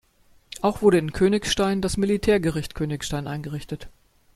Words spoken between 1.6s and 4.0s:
das Militärgericht Königstein eingerichtet.